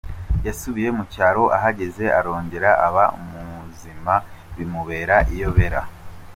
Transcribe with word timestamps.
Yasubiye 0.47 0.89
mu 0.97 1.03
cyaro 1.13 1.43
ahageze 1.57 2.05
arongera 2.19 2.69
aba 2.87 3.03
muzima 3.27 4.13
bimubera 4.55 5.15
iyobera. 5.33 5.81